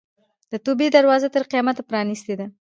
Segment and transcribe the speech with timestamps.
[0.51, 2.47] د توبې دروازه تر قیامته پرانستې ده.